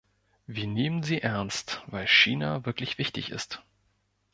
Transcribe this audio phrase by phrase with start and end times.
[0.47, 3.63] Wir nehmen sie ernst, weil China wirklich wichtig ist.